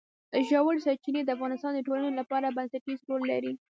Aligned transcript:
ژورې 0.47 0.83
سرچینې 0.85 1.21
د 1.23 1.29
افغانستان 1.35 1.71
د 1.75 1.79
ټولنې 1.87 2.13
لپاره 2.19 2.53
بنسټيز 2.57 2.99
رول 3.09 3.21
لري. 3.31 3.51